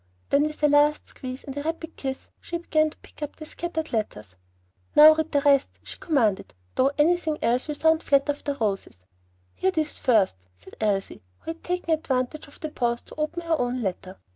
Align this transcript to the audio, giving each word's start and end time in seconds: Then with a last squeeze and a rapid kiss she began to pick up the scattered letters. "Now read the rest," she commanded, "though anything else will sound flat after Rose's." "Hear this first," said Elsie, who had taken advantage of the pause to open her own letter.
Then 0.31 0.47
with 0.47 0.63
a 0.63 0.67
last 0.67 1.05
squeeze 1.09 1.43
and 1.43 1.55
a 1.55 1.61
rapid 1.61 1.95
kiss 1.95 2.31
she 2.41 2.57
began 2.57 2.89
to 2.89 2.97
pick 3.03 3.21
up 3.21 3.35
the 3.35 3.45
scattered 3.45 3.93
letters. 3.93 4.35
"Now 4.95 5.13
read 5.13 5.31
the 5.31 5.41
rest," 5.41 5.69
she 5.83 5.99
commanded, 5.99 6.55
"though 6.73 6.89
anything 6.97 7.37
else 7.39 7.67
will 7.67 7.75
sound 7.75 8.01
flat 8.01 8.27
after 8.27 8.57
Rose's." 8.59 9.03
"Hear 9.53 9.69
this 9.69 9.99
first," 9.99 10.37
said 10.55 10.75
Elsie, 10.81 11.21
who 11.41 11.51
had 11.51 11.63
taken 11.63 11.91
advantage 11.93 12.47
of 12.47 12.59
the 12.61 12.69
pause 12.69 13.03
to 13.03 13.15
open 13.19 13.43
her 13.43 13.59
own 13.59 13.83
letter. 13.83 14.17